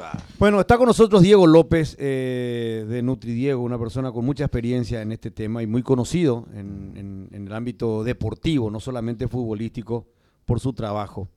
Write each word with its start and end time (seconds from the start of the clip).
Deportiva. 0.00 0.24
Bueno, 0.38 0.60
está 0.60 0.76
con 0.78 0.86
nosotros 0.86 1.22
Diego 1.22 1.46
López 1.46 1.96
eh, 1.98 2.84
de 2.88 3.02
NutriDiego, 3.02 3.62
una 3.62 3.78
persona 3.78 4.10
con 4.12 4.24
mucha 4.24 4.44
experiencia 4.44 5.02
en 5.02 5.12
este 5.12 5.30
tema 5.30 5.62
y 5.62 5.66
muy 5.66 5.82
conocido 5.82 6.46
en, 6.54 6.92
en- 6.96 7.28
en 7.32 7.46
el 7.46 7.52
ámbito 7.52 8.02
deportivo, 8.04 8.70
no 8.70 8.80
solamente 8.80 9.28
futbolístico, 9.28 10.06
por 10.44 10.60
su 10.60 10.72
trabajo. 10.72 11.28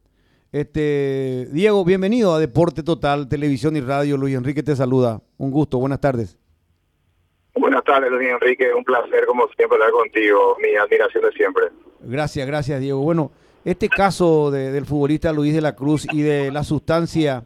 Este, 0.52 1.48
Diego, 1.52 1.84
bienvenido 1.84 2.34
a 2.34 2.40
Deporte 2.40 2.84
Total, 2.84 3.28
Televisión 3.28 3.76
y 3.76 3.82
Radio. 3.82 4.18
Luis 4.18 4.36
Enrique 4.36 4.62
te 4.64 4.76
saluda. 4.76 5.22
Un 5.38 5.52
gusto, 5.52 5.80
buenas 5.80 6.00
tardes. 6.00 6.38
Buenas 7.56 7.84
tardes, 7.84 8.12
Luis 8.12 8.30
Enrique. 8.30 8.74
Un 8.74 8.84
placer, 8.84 9.26
como 9.28 9.48
siempre, 9.56 9.76
hablar 9.78 9.92
contigo. 9.92 10.56
Mi 10.62 10.76
admiración 10.76 11.24
de 11.24 11.32
siempre. 11.32 11.64
Gracias, 12.02 12.46
gracias, 12.48 12.80
Diego. 12.80 13.02
Bueno, 13.02 13.32
este 13.66 13.90
caso 13.90 14.52
de- 14.52 14.72
del 14.72 14.86
futbolista 14.86 15.32
Luis 15.34 15.54
de 15.54 15.62
la 15.62 15.76
Cruz 15.76 16.08
y 16.12 16.22
de 16.22 16.52
la 16.52 16.64
sustancia 16.64 17.46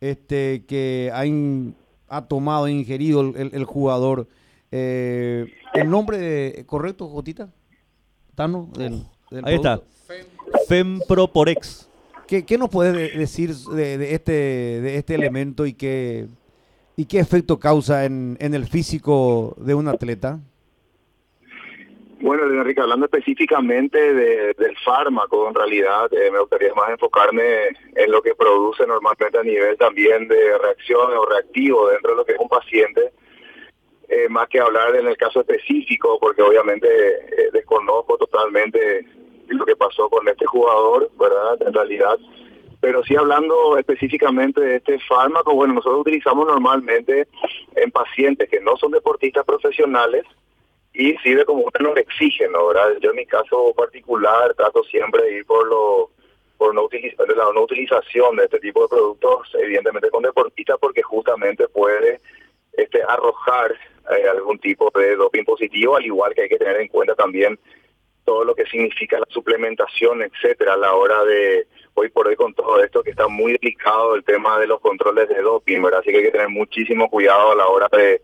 este, 0.00 0.64
que 0.66 1.10
ha, 1.14 1.24
in- 1.26 1.74
ha 2.08 2.26
tomado, 2.26 2.68
ingerido 2.68 3.20
el, 3.20 3.36
el- 3.36 3.50
el 3.54 3.64
jugador, 3.64 4.28
eh, 4.72 5.46
¿el 5.74 5.88
nombre 5.90 6.18
de- 6.18 6.64
correcto, 6.66 7.08
Jotita? 7.08 7.48
¿Tano? 8.34 8.68
Del, 8.76 9.02
del 9.30 9.44
Ahí 9.46 9.54
está. 9.56 9.80
Femproporex. 10.68 11.88
¿Qué, 12.26 12.44
qué 12.44 12.58
nos 12.58 12.68
puedes 12.70 12.92
de- 12.94 13.18
decir 13.18 13.54
de, 13.54 13.98
de 13.98 14.14
este, 14.14 14.32
de 14.32 14.96
este 14.96 15.14
elemento 15.14 15.64
y 15.64 15.72
qué, 15.74 16.26
y 16.96 17.04
qué 17.04 17.20
efecto 17.20 17.58
causa 17.58 18.04
en, 18.04 18.36
en 18.40 18.54
el 18.54 18.66
físico 18.66 19.56
de 19.60 19.74
un 19.74 19.88
atleta? 19.88 20.40
Bueno, 22.18 22.44
Enrique, 22.44 22.80
hablando 22.80 23.04
específicamente 23.06 24.14
de- 24.14 24.54
del 24.54 24.76
fármaco, 24.78 25.48
en 25.48 25.54
realidad 25.54 26.12
eh, 26.14 26.30
me 26.30 26.40
gustaría 26.40 26.72
más 26.74 26.88
enfocarme 26.90 27.68
en 27.94 28.10
lo 28.10 28.22
que 28.22 28.34
produce 28.34 28.86
normalmente 28.86 29.38
a 29.38 29.42
nivel 29.42 29.76
también 29.76 30.26
de 30.26 30.56
reacción 30.58 31.12
o 31.14 31.26
reactivo 31.26 31.88
dentro 31.88 32.12
de 32.12 32.16
lo 32.16 32.24
que 32.24 32.32
es 32.32 32.38
un 32.38 32.48
paciente, 32.48 33.12
eh, 34.08 34.28
más 34.30 34.48
que 34.48 34.60
hablar 34.60 34.96
en 34.96 35.06
el 35.06 35.16
caso 35.18 35.40
específico, 35.40 36.18
porque 36.18 36.40
obviamente 36.40 36.88
eh, 36.88 37.50
desconozco 37.52 38.16
totalmente 38.16 39.04
lo 39.48 39.66
que 39.66 39.76
pasó 39.76 40.08
con 40.08 40.26
este 40.26 40.46
jugador, 40.46 41.10
¿verdad? 41.18 41.58
En 41.66 41.74
realidad. 41.74 42.18
Pero 42.80 43.02
sí 43.04 43.14
hablando 43.14 43.76
específicamente 43.78 44.60
de 44.60 44.76
este 44.76 44.98
fármaco, 45.00 45.54
bueno, 45.54 45.74
nosotros 45.74 46.00
utilizamos 46.00 46.46
normalmente 46.46 47.28
en 47.74 47.90
pacientes 47.90 48.48
que 48.48 48.60
no 48.60 48.76
son 48.76 48.92
deportistas 48.92 49.44
profesionales, 49.44 50.24
y 50.98 51.14
sirve 51.18 51.44
como 51.44 51.64
un 51.64 51.86
oxígeno, 51.86 52.68
¿verdad? 52.68 52.96
Yo 53.00 53.10
en 53.10 53.16
mi 53.16 53.26
caso 53.26 53.74
particular 53.76 54.54
trato 54.54 54.82
siempre 54.84 55.22
de 55.24 55.36
ir 55.38 55.46
por 55.46 55.66
lo 55.66 56.10
por 56.56 56.74
no, 56.74 56.84
utilizar, 56.84 57.28
la 57.28 57.52
no 57.52 57.64
utilización 57.64 58.34
de 58.36 58.44
este 58.44 58.58
tipo 58.60 58.80
de 58.80 58.88
productos, 58.88 59.54
evidentemente 59.60 60.08
con 60.08 60.22
deportistas, 60.22 60.78
porque 60.80 61.02
justamente 61.02 61.68
puede 61.68 62.18
este 62.72 63.02
arrojar 63.02 63.72
eh, 64.10 64.26
algún 64.26 64.58
tipo 64.58 64.90
de 64.94 65.16
doping 65.16 65.44
positivo, 65.44 65.96
al 65.96 66.06
igual 66.06 66.34
que 66.34 66.42
hay 66.42 66.48
que 66.48 66.56
tener 66.56 66.80
en 66.80 66.88
cuenta 66.88 67.14
también 67.14 67.58
todo 68.24 68.42
lo 68.44 68.54
que 68.54 68.64
significa 68.64 69.18
la 69.18 69.26
suplementación, 69.28 70.22
etcétera, 70.22 70.72
a 70.72 70.78
la 70.78 70.94
hora 70.94 71.22
de 71.24 71.66
hoy 71.92 72.08
por 72.08 72.26
hoy 72.26 72.36
con 72.36 72.54
todo 72.54 72.82
esto 72.82 73.02
que 73.02 73.10
está 73.10 73.28
muy 73.28 73.52
delicado 73.52 74.14
el 74.14 74.24
tema 74.24 74.58
de 74.58 74.66
los 74.66 74.80
controles 74.80 75.28
de 75.28 75.42
doping, 75.42 75.82
¿verdad? 75.82 76.00
Así 76.00 76.10
que 76.10 76.16
hay 76.16 76.24
que 76.24 76.30
tener 76.30 76.48
muchísimo 76.48 77.10
cuidado 77.10 77.52
a 77.52 77.54
la 77.54 77.66
hora 77.66 77.88
de 77.92 78.22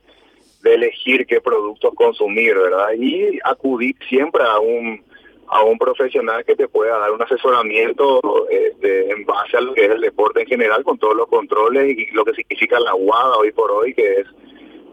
de 0.63 0.75
elegir 0.75 1.27
qué 1.27 1.41
productos 1.41 1.93
consumir, 1.95 2.55
¿verdad? 2.57 2.93
Y 2.97 3.39
acudir 3.45 3.97
siempre 4.09 4.43
a 4.45 4.59
un 4.59 5.03
a 5.49 5.63
un 5.65 5.77
profesional 5.77 6.43
que 6.47 6.57
te 6.57 6.67
pueda 6.67 6.99
dar 6.99 7.13
un 7.13 7.21
asesoramiento 7.21 8.49
este, 8.49 9.11
en 9.11 9.27
base 9.27 9.59
a 9.59 9.61
lo 9.61 9.75
que 9.75 9.85
es 9.85 9.91
el 9.91 10.01
deporte 10.01 10.41
en 10.41 10.47
general, 10.47 10.83
con 10.83 10.97
todos 10.97 11.15
los 11.15 11.29
controles 11.29 11.95
y 11.95 12.07
lo 12.13 12.25
que 12.25 12.33
significa 12.33 12.81
la 12.81 12.95
UADA 12.95 13.37
hoy 13.37 13.53
por 13.53 13.71
hoy, 13.71 13.93
que 13.93 14.21
es 14.21 14.27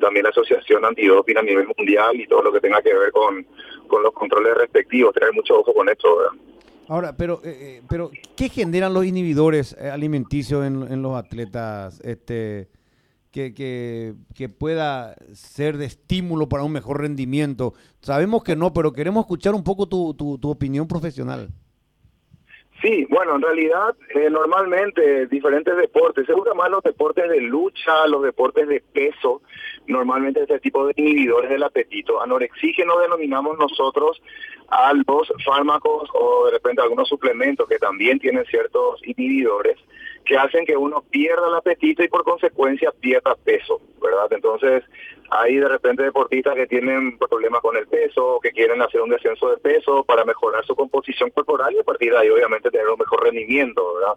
también 0.02 0.24
la 0.24 0.32
Asociación 0.32 0.84
Antidoping 0.84 1.38
a 1.38 1.44
nivel 1.44 1.68
mundial 1.78 2.20
y 2.20 2.28
todo 2.28 2.42
lo 2.42 2.52
que 2.52 2.60
tenga 2.60 2.82
que 2.82 2.94
ver 2.94 3.10
con, 3.14 3.46
con 3.88 4.04
los 4.04 4.12
controles 4.12 4.54
respectivos, 4.56 5.14
tener 5.14 5.32
mucho 5.32 5.60
ojo 5.60 5.74
con 5.74 5.88
esto, 5.88 6.18
¿verdad? 6.18 6.34
Ahora, 6.90 7.16
pero, 7.16 7.40
eh, 7.46 7.58
eh, 7.62 7.82
pero 7.88 8.12
¿qué 8.36 8.50
generan 8.50 8.94
los 8.94 9.06
inhibidores 9.06 9.78
eh, 9.80 9.90
alimenticios 9.90 10.66
en, 10.66 10.92
en 10.92 11.02
los 11.02 11.16
atletas? 11.16 12.02
Este, 12.04 12.68
que, 13.32 13.54
que, 13.54 14.14
que 14.36 14.50
pueda 14.50 15.16
ser 15.34 15.78
de 15.78 15.86
estímulo 15.86 16.50
para 16.50 16.64
un 16.64 16.72
mejor 16.72 17.02
rendimiento. 17.02 17.74
Sabemos 18.02 18.44
que 18.44 18.56
no, 18.56 18.74
pero 18.74 18.94
queremos 18.94 19.24
escuchar 19.24 19.54
un 19.54 19.64
poco 19.64 19.88
tu, 19.88 20.14
tu, 20.14 20.38
tu 20.38 20.50
opinión 20.50 20.88
profesional. 20.88 21.50
Sí, 22.82 23.06
bueno, 23.10 23.36
en 23.36 23.42
realidad 23.42 23.94
eh, 24.16 24.30
normalmente 24.30 25.28
diferentes 25.28 25.76
deportes, 25.76 26.26
se 26.26 26.34
usan 26.34 26.56
más 26.56 26.70
los 26.70 26.82
deportes 26.82 27.30
de 27.30 27.42
lucha, 27.42 28.08
los 28.08 28.24
deportes 28.24 28.70
de 28.70 28.82
peso, 28.94 29.42
normalmente 29.88 30.42
este 30.42 30.60
tipo 30.60 30.88
de 30.88 30.94
inhibidores 30.96 31.50
del 31.50 31.64
apetito. 31.64 32.22
Anorexígeno 32.22 32.98
denominamos 33.00 33.58
nosotros 33.58 34.22
a 34.70 34.94
los 34.94 35.34
fármacos 35.46 36.10
o 36.14 36.46
de 36.46 36.52
repente 36.52 36.82
algunos 36.82 37.10
suplementos 37.10 37.68
que 37.68 37.80
también 37.80 38.18
tienen 38.18 38.46
ciertos 38.46 39.02
inhibidores 39.04 39.78
que 40.26 40.38
hacen 40.38 40.66
que 40.66 40.78
uno 40.78 41.04
pierda 41.10 41.48
el 41.48 41.56
apetito 41.56 42.04
y 42.04 42.08
por 42.08 42.24
consecuencia 42.24 42.92
pierda 42.92 43.36
peso, 43.36 43.82
¿verdad? 44.02 44.32
Entonces 44.32 44.84
hay 45.32 45.58
de 45.58 45.68
repente 45.68 46.04
deportistas 46.04 46.56
que 46.56 46.68
tienen 46.68 47.18
problemas 47.18 47.62
con 47.62 47.78
el 47.78 47.88
peso, 47.88 48.40
que 48.42 48.52
quieren 48.52 48.82
hacer 48.82 49.02
un 49.02 49.10
descenso 49.10 49.50
de 49.50 49.58
peso 49.58 50.04
para 50.04 50.26
mejorar 50.26 50.66
su 50.66 50.76
composición 50.76 51.30
corporal 51.32 51.74
y 51.74 51.80
a 51.80 51.84
partir 51.84 52.12
de 52.12 52.18
ahí 52.18 52.30
obviamente 52.30 52.72
tener 52.72 52.88
un 52.88 53.00
mejor 53.00 53.24
rendimiento, 53.24 53.96
¿verdad? 53.96 54.14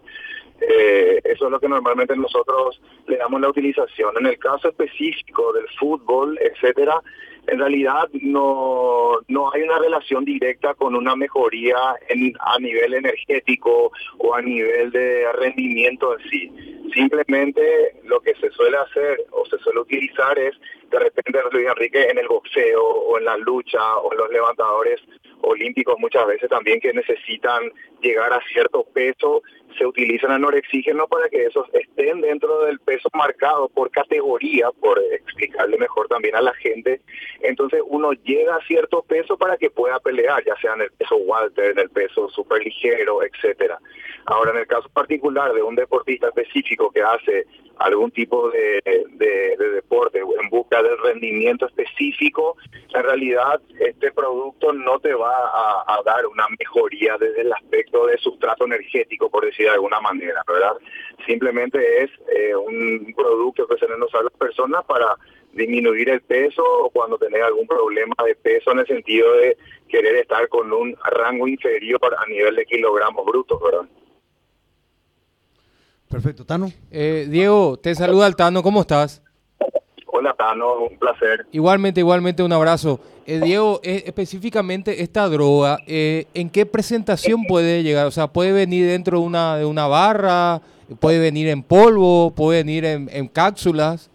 Eh, 0.61 1.19
eso 1.23 1.45
es 1.45 1.51
lo 1.51 1.59
que 1.59 1.67
normalmente 1.67 2.15
nosotros 2.15 2.81
le 3.07 3.17
damos 3.17 3.41
la 3.41 3.49
utilización. 3.49 4.15
En 4.17 4.27
el 4.27 4.39
caso 4.39 4.69
específico 4.69 5.51
del 5.53 5.67
fútbol, 5.79 6.39
etcétera, 6.41 7.01
en 7.47 7.59
realidad 7.59 8.09
no, 8.13 9.19
no 9.27 9.51
hay 9.51 9.63
una 9.63 9.77
relación 9.79 10.23
directa 10.23 10.73
con 10.75 10.95
una 10.95 11.15
mejoría 11.15 11.77
en, 12.07 12.33
a 12.39 12.57
nivel 12.59 12.93
energético 12.93 13.91
o 14.17 14.33
a 14.33 14.41
nivel 14.41 14.91
de 14.91 15.31
rendimiento 15.33 16.17
en 16.17 16.29
sí. 16.29 16.51
Simplemente 16.93 17.95
lo 18.05 18.19
que 18.21 18.35
se 18.35 18.49
suele 18.51 18.77
hacer 18.77 19.17
o 19.31 19.45
se 19.45 19.57
suele 19.59 19.81
utilizar 19.81 20.37
es 20.39 20.55
de 20.89 20.99
repente 20.99 21.39
Luis 21.51 21.67
Enrique 21.67 22.07
en 22.09 22.17
el 22.19 22.27
boxeo 22.27 22.83
o 22.83 23.17
en 23.17 23.25
la 23.25 23.37
lucha 23.37 23.97
o 23.97 24.11
en 24.13 24.19
los 24.19 24.29
levantadores 24.31 25.01
olímpicos 25.43 25.95
muchas 25.99 26.25
veces 26.25 26.49
también 26.49 26.79
que 26.79 26.93
necesitan 26.93 27.63
llegar 28.01 28.33
a 28.33 28.41
cierto 28.51 28.85
peso 28.93 29.41
se 29.77 29.85
utilizan 29.85 30.31
anorexígeno 30.31 31.07
para 31.07 31.29
que 31.29 31.45
esos 31.45 31.67
estén 31.73 32.21
dentro 32.21 32.65
del 32.65 32.79
peso 32.79 33.09
marcado 33.13 33.69
por 33.69 33.89
categoría, 33.91 34.69
por 34.71 34.99
explicarle 35.11 35.77
mejor 35.77 36.07
también 36.07 36.35
a 36.35 36.41
la 36.41 36.53
gente. 36.53 37.01
Entonces 37.41 37.81
uno 37.85 38.13
llega 38.13 38.55
a 38.55 38.65
cierto 38.65 39.01
peso 39.03 39.37
para 39.37 39.57
que 39.57 39.69
pueda 39.69 39.99
pelear, 39.99 40.43
ya 40.45 40.55
sea 40.57 40.73
en 40.73 40.81
el 40.81 40.91
peso 40.91 41.15
Walter, 41.17 41.71
en 41.71 41.79
el 41.79 41.89
peso 41.89 42.29
superligero, 42.29 43.23
etcétera. 43.23 43.79
Ahora, 44.25 44.51
en 44.51 44.57
el 44.57 44.67
caso 44.67 44.87
particular 44.89 45.53
de 45.53 45.61
un 45.61 45.75
deportista 45.75 46.27
específico 46.27 46.91
que 46.91 47.01
hace 47.01 47.45
algún 47.77 48.11
tipo 48.11 48.49
de, 48.51 48.81
de, 48.85 49.55
de 49.57 49.69
deporte 49.71 50.19
en 50.19 50.49
busca 50.49 50.81
del 50.81 50.97
rendimiento 50.99 51.65
específico, 51.65 52.55
en 52.93 53.03
realidad 53.03 53.59
este 53.79 54.11
producto 54.11 54.71
no 54.71 54.99
te 54.99 55.13
va 55.13 55.32
a, 55.33 55.95
a 55.95 56.03
dar 56.03 56.25
una 56.27 56.45
mejoría 56.59 57.17
desde 57.17 57.41
el 57.41 57.53
aspecto 57.53 58.07
de 58.07 58.17
sustrato 58.17 58.65
energético, 58.65 59.29
por 59.29 59.45
decir 59.45 59.65
de 59.65 59.73
alguna 59.73 59.99
manera, 59.99 60.43
¿verdad? 60.47 60.73
Simplemente 61.25 62.03
es 62.03 62.11
eh, 62.33 62.55
un 62.55 63.13
producto 63.15 63.67
que 63.67 63.77
se 63.77 63.87
le 63.87 63.97
nos 63.97 64.13
a 64.15 64.23
las 64.23 64.33
personas 64.33 64.83
para 64.85 65.17
disminuir 65.53 66.09
el 66.09 66.21
peso 66.21 66.63
o 66.63 66.89
cuando 66.89 67.17
tenés 67.17 67.43
algún 67.43 67.67
problema 67.67 68.15
de 68.25 68.35
peso 68.35 68.71
en 68.71 68.79
el 68.79 68.87
sentido 68.87 69.31
de 69.33 69.57
querer 69.87 70.15
estar 70.15 70.47
con 70.49 70.71
un 70.71 70.95
rango 71.03 71.47
inferior 71.47 71.99
a 72.17 72.25
nivel 72.27 72.55
de 72.55 72.65
kilogramos 72.65 73.25
brutos, 73.25 73.59
¿verdad? 73.61 73.87
Perfecto, 76.09 76.45
Tano. 76.45 76.71
Eh, 76.91 77.27
Diego, 77.29 77.77
te 77.77 77.95
saluda 77.95 78.27
el 78.27 78.35
Tano, 78.35 78.61
¿cómo 78.61 78.81
estás? 78.81 79.23
Un 80.29 80.97
placer. 80.97 81.45
Igualmente, 81.51 81.99
igualmente 81.99 82.43
un 82.43 82.53
abrazo. 82.53 82.99
Eh, 83.25 83.39
Diego, 83.43 83.79
eh, 83.83 84.03
específicamente 84.05 85.01
esta 85.01 85.27
droga, 85.29 85.77
eh, 85.87 86.25
¿en 86.33 86.49
qué 86.49 86.65
presentación 86.65 87.43
puede 87.47 87.83
llegar? 87.83 88.07
O 88.07 88.11
sea, 88.11 88.27
¿puede 88.27 88.51
venir 88.51 88.87
dentro 88.87 89.19
de 89.19 89.25
una, 89.25 89.57
de 89.57 89.65
una 89.65 89.87
barra? 89.87 90.61
¿Puede 90.99 91.19
venir 91.19 91.47
en 91.47 91.63
polvo? 91.63 92.33
¿Puede 92.35 92.59
venir 92.63 92.85
en, 92.85 93.09
en 93.11 93.27
cápsulas? 93.27 94.09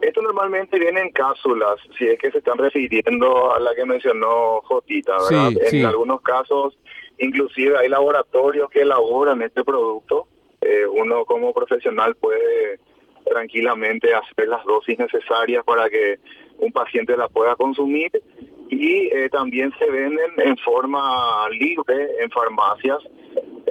Esto 0.00 0.22
normalmente 0.22 0.78
viene 0.78 1.02
en 1.02 1.10
cápsulas, 1.10 1.76
si 1.98 2.06
es 2.06 2.18
que 2.18 2.30
se 2.30 2.38
están 2.38 2.56
refiriendo 2.56 3.54
a 3.54 3.60
la 3.60 3.74
que 3.74 3.84
mencionó 3.84 4.62
Jotita, 4.62 5.12
¿verdad? 5.12 5.50
Sí, 5.50 5.58
en 5.60 5.70
sí. 5.70 5.84
algunos 5.84 6.22
casos, 6.22 6.78
inclusive 7.18 7.76
hay 7.76 7.88
laboratorios 7.88 8.70
que 8.70 8.80
elaboran 8.80 9.42
este 9.42 9.62
producto. 9.62 10.26
Eh, 10.62 10.86
uno 10.86 11.24
como 11.26 11.52
profesional 11.52 12.14
puede 12.16 12.80
tranquilamente 13.24 14.14
hacer 14.14 14.48
las 14.48 14.64
dosis 14.64 14.98
necesarias 14.98 15.64
para 15.64 15.88
que 15.88 16.18
un 16.58 16.72
paciente 16.72 17.16
la 17.16 17.28
pueda 17.28 17.56
consumir 17.56 18.10
y 18.68 19.08
eh, 19.12 19.28
también 19.30 19.72
se 19.78 19.90
venden 19.90 20.30
en 20.38 20.56
forma 20.58 21.48
libre 21.50 22.08
en 22.20 22.30
farmacias 22.30 22.98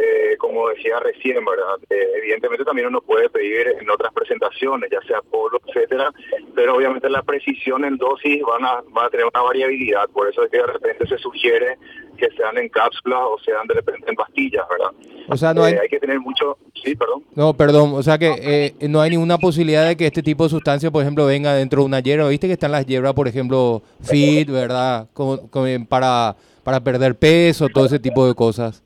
eh, 0.02 0.38
como 0.38 0.70
decía 0.70 0.98
recién, 1.00 1.44
¿verdad? 1.44 1.78
Eh, 1.90 2.08
evidentemente 2.18 2.64
también 2.64 2.88
uno 2.88 3.02
puede 3.02 3.30
pedir 3.30 3.76
en 3.82 3.90
otras 3.90 4.14
presentaciones, 4.14 4.90
ya 4.90 5.02
sea 5.02 5.22
polo, 5.22 5.60
etcétera, 5.66 6.14
pero 6.56 6.78
obviamente 6.78 7.10
la 7.10 7.22
precisión 7.22 7.84
en 7.84 7.98
dosis 7.98 8.42
van 8.44 8.64
a, 8.64 8.82
va 8.98 9.06
a 9.06 9.10
tener 9.10 9.26
una 9.26 9.44
variabilidad, 9.44 10.08
por 10.10 10.30
eso 10.30 10.44
es 10.44 10.52
que 10.52 10.58
de 10.58 10.68
repente 10.68 11.06
se 11.06 11.18
sugiere 11.18 11.78
que 12.18 12.30
sean 12.32 12.58
en 12.58 12.70
cápsulas 12.70 13.20
o 13.24 13.38
sean 13.40 13.68
de 13.68 13.74
repente 13.74 14.10
en 14.10 14.16
pastillas, 14.16 14.66
¿verdad? 14.70 14.92
O 15.28 15.36
sea, 15.36 15.54
no 15.54 15.66
hay... 15.66 15.74
Eh, 15.74 15.80
hay 15.82 15.90
que 15.90 16.00
tener 16.00 16.20
mucho... 16.20 16.58
Sí, 16.82 16.96
perdón. 16.96 17.26
No, 17.40 17.54
perdón, 17.54 17.92
o 17.94 18.04
sea 18.04 18.18
que 18.18 18.34
eh, 18.82 18.88
no 18.90 19.00
hay 19.00 19.12
ninguna 19.12 19.38
posibilidad 19.38 19.88
de 19.88 19.96
que 19.96 20.06
este 20.08 20.22
tipo 20.22 20.44
de 20.44 20.50
sustancia, 20.50 20.92
por 20.92 21.04
ejemplo, 21.04 21.26
venga 21.26 21.54
dentro 21.54 21.80
de 21.80 21.86
una 21.86 22.02
hierba. 22.02 22.28
Viste 22.28 22.48
que 22.48 22.54
están 22.54 22.74
las 22.74 22.86
hierbas, 22.86 23.14
por 23.14 23.30
ejemplo, 23.30 23.82
fit, 24.02 24.50
¿verdad? 24.50 25.08
Como, 25.14 25.50
como 25.50 25.66
para, 25.88 26.36
para 26.66 26.82
perder 26.82 27.16
peso, 27.16 27.70
todo 27.70 27.86
ese 27.86 27.98
tipo 27.98 28.28
de 28.28 28.36
cosas. 28.36 28.84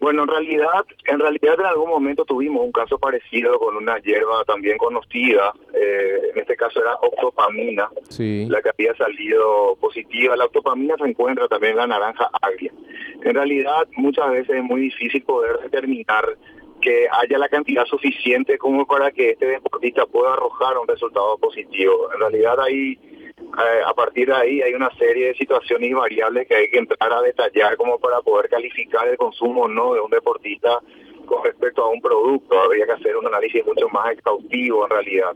Bueno, 0.00 0.22
en 0.24 0.28
realidad, 0.28 0.84
en 1.06 1.20
realidad 1.20 1.54
en 1.60 1.66
algún 1.66 1.90
momento 1.90 2.24
tuvimos 2.24 2.64
un 2.64 2.72
caso 2.72 2.98
parecido 2.98 3.60
con 3.60 3.76
una 3.76 3.98
hierba 4.00 4.42
también 4.44 4.76
conocida, 4.76 5.52
eh, 5.72 6.32
en 6.34 6.40
este 6.40 6.56
caso 6.56 6.80
era 6.80 6.94
octopamina, 6.94 7.90
Sí. 8.08 8.46
la 8.48 8.60
que 8.60 8.70
había 8.70 8.96
salido 8.96 9.76
positiva. 9.80 10.34
La 10.36 10.46
octopamina 10.46 10.96
se 10.96 11.04
encuentra 11.04 11.46
también 11.46 11.74
en 11.74 11.78
la 11.78 11.86
naranja 11.86 12.28
agria. 12.42 12.72
En 13.22 13.34
realidad, 13.34 13.86
muchas 13.94 14.32
veces 14.32 14.56
es 14.56 14.64
muy 14.64 14.80
difícil 14.80 15.22
poder 15.22 15.60
determinar 15.60 16.24
que 16.80 17.06
haya 17.10 17.38
la 17.38 17.48
cantidad 17.48 17.84
suficiente 17.84 18.58
como 18.58 18.86
para 18.86 19.10
que 19.10 19.30
este 19.30 19.46
deportista 19.46 20.06
pueda 20.06 20.32
arrojar 20.32 20.78
un 20.78 20.88
resultado 20.88 21.38
positivo. 21.38 22.10
En 22.12 22.20
realidad, 22.20 22.60
ahí 22.60 22.98
eh, 23.40 23.82
a 23.84 23.94
partir 23.94 24.28
de 24.28 24.34
ahí 24.34 24.62
hay 24.62 24.74
una 24.74 24.90
serie 24.96 25.28
de 25.28 25.34
situaciones 25.34 25.90
y 25.90 25.94
variables 25.94 26.46
que 26.46 26.54
hay 26.54 26.70
que 26.70 26.78
entrar 26.78 27.12
a 27.12 27.22
detallar 27.22 27.76
como 27.76 27.98
para 27.98 28.20
poder 28.20 28.48
calificar 28.48 29.08
el 29.08 29.16
consumo 29.16 29.66
no 29.66 29.94
de 29.94 30.00
un 30.00 30.10
deportista 30.10 30.80
con 31.26 31.44
respecto 31.44 31.82
a 31.82 31.90
un 31.90 32.00
producto. 32.00 32.60
Habría 32.60 32.86
que 32.86 32.92
hacer 32.92 33.16
un 33.16 33.26
análisis 33.26 33.64
mucho 33.66 33.88
más 33.88 34.12
exhaustivo 34.12 34.84
en 34.84 34.90
realidad. 34.90 35.32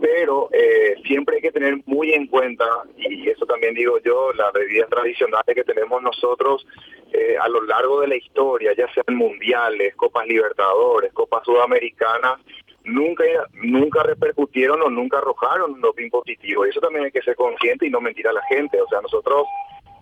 Pero 0.00 0.48
eh, 0.52 0.96
siempre 1.04 1.36
hay 1.36 1.42
que 1.42 1.52
tener 1.52 1.76
muy 1.86 2.12
en 2.12 2.26
cuenta, 2.26 2.64
y 2.96 3.28
eso 3.28 3.44
también 3.44 3.74
digo 3.74 3.98
yo, 3.98 4.32
las 4.32 4.52
bebidas 4.52 4.88
tradicionales 4.88 5.54
que 5.54 5.64
tenemos 5.64 6.02
nosotros 6.02 6.66
eh, 7.12 7.36
a 7.38 7.48
lo 7.48 7.62
largo 7.62 8.00
de 8.00 8.08
la 8.08 8.16
historia, 8.16 8.72
ya 8.72 8.86
sean 8.94 9.16
mundiales, 9.16 9.94
Copas 9.96 10.26
Libertadores, 10.26 11.12
Copas 11.12 11.44
Sudamericanas, 11.44 12.40
nunca 12.84 13.24
nunca 13.52 14.02
repercutieron 14.02 14.80
o 14.82 14.90
nunca 14.90 15.18
arrojaron 15.18 15.72
un 15.72 15.80
doping 15.80 16.08
positivo. 16.08 16.64
Y 16.64 16.70
eso 16.70 16.80
también 16.80 17.04
hay 17.04 17.10
que 17.10 17.22
ser 17.22 17.36
consciente 17.36 17.86
y 17.86 17.90
no 17.90 18.00
mentir 18.00 18.28
a 18.28 18.32
la 18.32 18.42
gente. 18.44 18.80
O 18.80 18.88
sea, 18.88 19.00
nosotros 19.00 19.46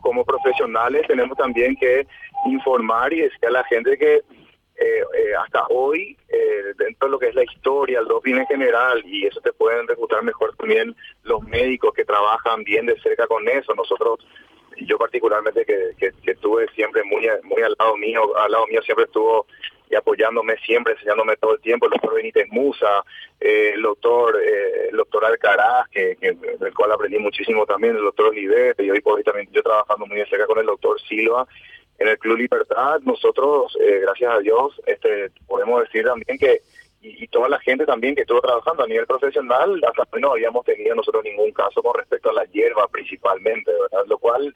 como 0.01 0.25
profesionales 0.25 1.07
tenemos 1.07 1.37
también 1.37 1.77
que 1.77 2.07
informar 2.47 3.13
y 3.13 3.23
decir 3.23 3.47
a 3.47 3.51
la 3.51 3.65
gente 3.65 3.97
que 3.99 4.23
eh, 4.79 5.03
eh, 5.15 5.35
hasta 5.35 5.67
hoy, 5.71 6.17
eh, 6.29 6.73
dentro 6.77 7.09
de 7.09 7.13
lo 7.13 7.19
que 7.19 7.29
es 7.29 7.35
la 7.35 7.45
historia, 7.45 8.01
el 8.01 8.07
doping 8.07 8.37
en 8.37 8.47
general, 8.47 9.03
y 9.05 9.27
eso 9.27 9.41
te 9.41 9.53
pueden 9.53 9.89
refutar 9.89 10.23
mejor 10.23 10.55
también 10.57 10.95
los 11.25 11.43
médicos 11.43 11.93
que 11.95 12.05
trabajan 12.05 12.63
bien 12.63 12.87
de 12.87 12.99
cerca 13.01 13.27
con 13.27 13.49
eso. 13.49 13.75
Nosotros, 13.75 14.21
yo 14.77 14.97
particularmente 14.99 15.65
que, 15.65 15.91
que, 15.99 16.13
que 16.23 16.31
estuve 16.31 16.69
siempre 16.75 17.03
muy, 17.05 17.29
muy 17.43 17.63
al 17.63 17.75
lado 17.79 17.97
mío, 17.97 18.37
al 18.37 18.53
lado 18.53 18.67
mío 18.69 18.81
siempre 18.83 19.07
estuvo 19.07 19.47
y 19.91 19.95
apoyándome 19.95 20.57
siempre, 20.59 20.95
enseñándome 20.95 21.37
todo 21.37 21.55
el 21.55 21.61
tiempo, 21.61 21.87
el 21.87 21.93
doctor 21.93 22.15
Benítez 22.15 22.47
Musa, 22.51 23.05
eh, 23.41 23.73
el 23.75 23.83
doctor 23.83 24.37
eh, 24.43 24.89
el 24.91 24.97
doctor 24.97 25.25
Alcaraz, 25.25 25.89
que, 25.89 26.17
del 26.21 26.75
cual 26.75 26.93
aprendí 26.93 27.19
muchísimo 27.19 27.65
también, 27.67 27.97
el 27.97 28.03
doctor 28.03 28.27
Oliver, 28.27 28.77
y 28.79 28.91
hoy 28.91 29.01
por 29.01 29.15
hoy 29.15 29.25
también 29.25 29.49
yo 29.51 29.63
trabajando 29.63 30.07
muy 30.07 30.19
de 30.19 30.27
cerca 30.27 30.47
con 30.47 30.59
el 30.59 30.67
doctor 30.67 31.01
Silva, 31.01 31.47
en 31.99 32.09
el 32.09 32.19
Club 32.19 32.39
Libertad, 32.39 33.01
nosotros, 33.03 33.77
eh, 33.81 34.01
gracias 34.03 34.33
a 34.33 34.39
Dios, 34.39 34.81
este 34.87 35.31
podemos 35.47 35.83
decir 35.83 36.05
también 36.05 36.39
que, 36.39 36.63
y, 37.01 37.27
toda 37.29 37.49
la 37.49 37.59
gente 37.61 37.85
también 37.87 38.15
que 38.15 38.23
estuvo 38.23 38.41
trabajando 38.41 38.85
a 38.85 38.87
nivel 38.87 39.07
profesional, 39.07 39.81
hasta 39.85 40.05
hoy 40.13 40.21
no 40.21 40.33
habíamos 40.33 40.65
tenido 40.65 40.95
nosotros 40.95 41.25
ningún 41.25 41.53
caso 41.53 41.83
con 41.83 41.95
respecto 41.95 42.31
a 42.31 42.35
la 42.35 42.45
hierba 42.45 42.87
principalmente, 42.89 43.73
¿verdad? 43.73 44.07
Lo 44.07 44.19
cual 44.19 44.55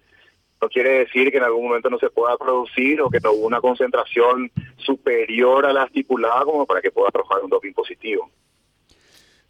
no 0.61 0.69
quiere 0.69 1.01
decir 1.01 1.33
que 1.33 1.39
en 1.39 1.45
algún 1.45 1.67
momento 1.67 1.91
no 1.91 1.99
se 1.99 2.11
pueda 2.11 2.37
producir 2.37 3.01
o 3.03 3.11
que 3.11 3.19
no 3.19 3.33
hubo 3.33 3.47
una 3.47 3.61
concentración 3.61 4.51
superior 4.77 5.67
a 5.67 5.73
la 5.73 5.85
estipulada 5.85 6.45
como 6.45 6.65
para 6.67 6.81
que 6.81 6.93
pueda 6.93 7.09
arrojar 7.09 7.43
un 7.43 7.51
doping 7.51 7.73
positivo. 7.73 8.31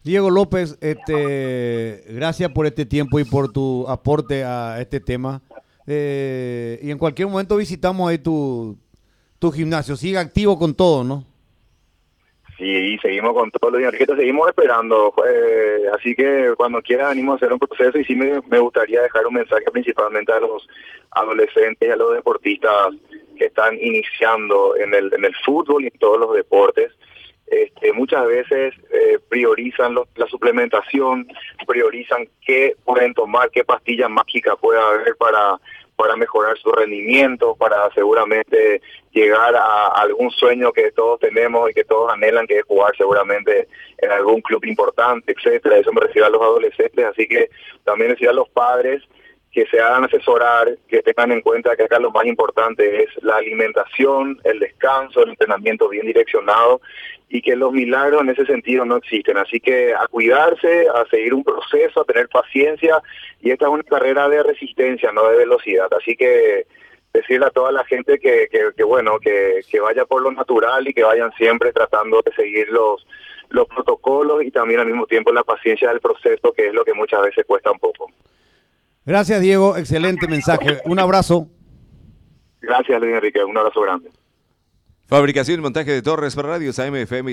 Diego 0.03 0.31
López, 0.31 0.77
este, 0.81 2.03
gracias 2.09 2.51
por 2.51 2.65
este 2.65 2.85
tiempo 2.85 3.19
y 3.19 3.23
por 3.23 3.53
tu 3.53 3.87
aporte 3.87 4.43
a 4.43 4.81
este 4.81 4.99
tema. 4.99 5.41
Eh, 5.87 6.79
y 6.81 6.91
en 6.91 6.97
cualquier 6.97 7.27
momento 7.27 7.57
visitamos 7.57 8.09
ahí 8.09 8.17
tu, 8.17 8.77
tu 9.39 9.51
gimnasio. 9.51 9.95
Sigue 9.95 10.17
activo 10.17 10.57
con 10.57 10.73
todo, 10.73 11.03
¿no? 11.03 11.25
Sí, 12.57 12.97
seguimos 13.01 13.33
con 13.33 13.51
todo 13.51 13.71
los 13.71 13.79
días, 13.79 13.93
seguimos 14.15 14.47
esperando. 14.47 15.13
Eh, 15.27 15.81
así 15.93 16.15
que 16.15 16.53
cuando 16.55 16.81
quiera 16.81 17.09
venimos 17.09 17.33
a 17.33 17.35
hacer 17.37 17.53
un 17.53 17.59
proceso 17.59 17.97
y 17.97 18.05
sí 18.05 18.15
me, 18.15 18.39
me, 18.47 18.59
gustaría 18.59 19.01
dejar 19.01 19.25
un 19.25 19.33
mensaje 19.33 19.65
principalmente 19.71 20.31
a 20.31 20.39
los 20.39 20.67
adolescentes 21.11 21.89
y 21.89 21.91
a 21.91 21.95
los 21.95 22.13
deportistas 22.13 22.93
que 23.37 23.45
están 23.45 23.75
iniciando 23.81 24.75
en 24.77 24.93
el, 24.93 25.11
en 25.13 25.25
el 25.25 25.35
fútbol 25.43 25.83
y 25.83 25.87
en 25.87 25.99
todos 25.99 26.19
los 26.19 26.35
deportes. 26.35 26.91
Este, 27.47 27.91
muchas 27.91 28.25
veces 28.27 28.73
eh, 28.91 29.19
priorizan 29.29 29.93
lo, 29.93 30.07
la 30.15 30.27
suplementación, 30.27 31.27
priorizan 31.67 32.27
qué 32.45 32.75
pueden 32.85 33.13
tomar, 33.13 33.49
qué 33.51 33.63
pastilla 33.63 34.07
mágica 34.07 34.55
puede 34.55 34.79
haber 34.79 35.15
para 35.17 35.59
para 35.95 36.15
mejorar 36.15 36.57
su 36.57 36.71
rendimiento, 36.71 37.55
para 37.55 37.89
seguramente 37.93 38.81
llegar 39.11 39.55
a 39.55 39.87
algún 39.89 40.31
sueño 40.31 40.71
que 40.71 40.91
todos 40.91 41.19
tenemos 41.19 41.69
y 41.69 41.73
que 41.73 41.83
todos 41.83 42.11
anhelan, 42.11 42.47
que 42.47 42.59
es 42.59 42.65
jugar 42.65 42.95
seguramente 42.97 43.67
en 43.99 44.11
algún 44.11 44.41
club 44.41 44.65
importante, 44.65 45.33
etcétera. 45.33 45.77
Eso 45.77 45.93
me 45.93 46.01
refiero 46.01 46.27
a 46.27 46.31
los 46.31 46.41
adolescentes, 46.41 47.05
así 47.05 47.27
que 47.27 47.49
también 47.83 48.11
decir 48.11 48.29
a 48.29 48.33
los 48.33 48.49
padres 48.49 49.03
que 49.53 49.67
se 49.67 49.79
hagan 49.79 50.05
asesorar, 50.05 50.77
que 50.87 51.03
tengan 51.03 51.31
en 51.31 51.41
cuenta 51.41 51.75
que 51.75 51.83
acá 51.83 51.99
lo 51.99 52.09
más 52.09 52.25
importante 52.25 53.03
es 53.03 53.09
la 53.21 53.35
alimentación, 53.37 54.39
el 54.43 54.59
descanso, 54.59 55.21
el 55.21 55.29
entrenamiento 55.29 55.87
bien 55.89 56.07
direccionado 56.07 56.81
y 57.29 57.41
que 57.41 57.55
los 57.55 57.71
milagros 57.71 58.21
en 58.21 58.29
ese 58.29 58.47
sentido 58.47 58.83
no 58.83 58.97
existen. 58.97 59.37
Así 59.37 59.59
que 59.59 59.93
a 59.93 60.07
cuidarse, 60.07 60.87
a 60.89 61.05
seguir 61.05 61.35
un 61.35 61.43
proceso, 61.43 62.01
a 62.01 62.05
tener 62.05 62.29
paciencia 62.29 62.99
y 63.41 63.51
esta 63.51 63.65
es 63.67 63.71
una 63.71 63.83
carrera 63.83 64.27
de 64.27 64.41
resistencia, 64.41 65.11
no 65.11 65.29
de 65.29 65.37
velocidad. 65.37 65.87
Así 65.93 66.15
que 66.15 66.65
decirle 67.13 67.45
a 67.45 67.51
toda 67.51 67.71
la 67.71 67.85
gente 67.85 68.17
que, 68.17 68.47
que, 68.51 68.71
que 68.75 68.83
bueno, 68.83 69.19
que, 69.19 69.61
que 69.69 69.79
vaya 69.79 70.05
por 70.05 70.23
lo 70.23 70.31
natural 70.31 70.87
y 70.87 70.95
que 70.95 71.03
vayan 71.03 71.31
siempre 71.33 71.71
tratando 71.71 72.23
de 72.23 72.33
seguir 72.33 72.69
los 72.69 73.05
los 73.49 73.67
protocolos 73.67 74.43
y 74.43 74.49
también 74.49 74.79
al 74.79 74.87
mismo 74.87 75.05
tiempo 75.05 75.31
la 75.31 75.43
paciencia 75.43 75.89
del 75.89 75.99
proceso, 75.99 76.51
que 76.53 76.69
es 76.69 76.73
lo 76.73 76.83
que 76.83 76.95
muchas 76.95 77.21
veces 77.21 77.45
cuesta 77.45 77.71
un 77.71 77.77
poco. 77.77 78.09
Gracias, 79.05 79.41
Diego. 79.41 79.75
Excelente 79.77 80.27
mensaje. 80.27 80.79
Un 80.85 80.99
abrazo. 80.99 81.47
Gracias, 82.61 83.01
Luis 83.01 83.13
Enrique. 83.15 83.43
Un 83.43 83.57
abrazo 83.57 83.81
grande. 83.81 84.09
Fabricación 85.07 85.59
y 85.59 85.63
montaje 85.63 85.91
de 85.91 86.01
torres 86.01 86.35
para 86.35 86.49
radios 86.49 86.79
AM, 86.79 86.95
FM 86.95 87.31